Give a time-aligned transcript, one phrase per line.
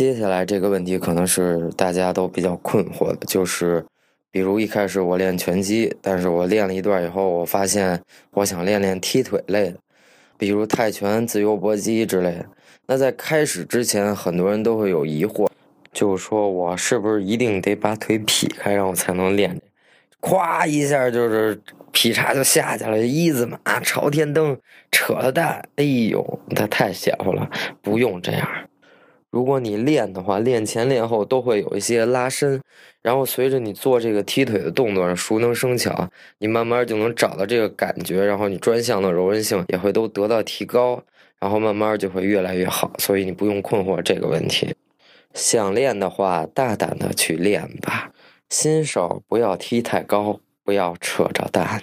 [0.00, 3.84] 接下来这个问题可能是大家都比较困惑的，就是
[4.30, 8.00] 比如一开始我练拳击，但是我练了一段以后，我发现
[8.30, 9.76] 我想练练踢腿类的，
[10.38, 12.46] 比如泰拳、自由搏击之类的。
[12.86, 15.46] 那在开始之前，很多人都会有疑惑，
[15.92, 19.60] 就是说我是不是一定得把腿劈开，然后才能练？
[20.22, 21.60] 咵一下就是
[21.92, 24.58] 劈叉就下去了，一字马、朝天蹬、
[24.90, 27.50] 扯了蛋，哎呦，那太邪乎了，
[27.82, 28.48] 不用这样。
[29.30, 32.60] 如果你练的话，练前练后都会有一些拉伸，
[33.00, 41.02] 然后随着你做这个踢腿的动作，熟能生巧，你慢慢就能找到这个感觉，然后你专项的柔韧性也会都得到提高，
[41.38, 42.90] 然后慢慢就会越来越好。
[42.98, 44.74] 所以你不用困惑这个问题，
[45.32, 48.10] 想练的话，大胆的去练吧。
[48.48, 51.82] 新手不要踢太高，不要扯着蛋。